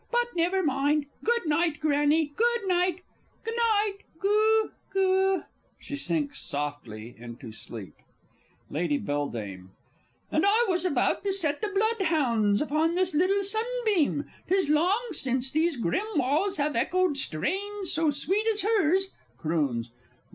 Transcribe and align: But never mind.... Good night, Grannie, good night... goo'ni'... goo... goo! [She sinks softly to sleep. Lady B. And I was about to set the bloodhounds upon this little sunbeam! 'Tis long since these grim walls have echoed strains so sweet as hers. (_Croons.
But 0.09 0.29
never 0.35 0.63
mind.... 0.63 1.05
Good 1.23 1.45
night, 1.45 1.79
Grannie, 1.79 2.33
good 2.35 2.61
night... 2.67 3.01
goo'ni'... 3.45 3.99
goo... 4.19 4.71
goo! 4.91 5.43
[She 5.79 5.95
sinks 5.95 6.39
softly 6.41 7.15
to 7.39 7.51
sleep. 7.51 7.93
Lady 8.71 8.97
B. 8.97 9.13
And 9.13 10.43
I 10.43 10.65
was 10.67 10.85
about 10.85 11.23
to 11.25 11.31
set 11.31 11.61
the 11.61 11.67
bloodhounds 11.67 12.63
upon 12.63 12.93
this 12.93 13.13
little 13.13 13.43
sunbeam! 13.43 14.25
'Tis 14.47 14.69
long 14.69 15.09
since 15.11 15.51
these 15.51 15.75
grim 15.75 16.15
walls 16.17 16.57
have 16.57 16.75
echoed 16.75 17.15
strains 17.15 17.91
so 17.91 18.09
sweet 18.09 18.47
as 18.47 18.63
hers. 18.63 19.11
(_Croons. 19.39 19.89